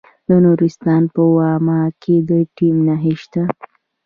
د 0.27 0.29
نورستان 0.45 1.03
په 1.13 1.21
واما 1.37 1.81
کې 2.01 2.15
د 2.27 2.29
لیتیم 2.39 2.75
نښې 2.87 3.13
شته. 3.21 3.43